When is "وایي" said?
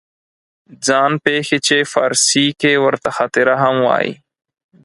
3.87-4.13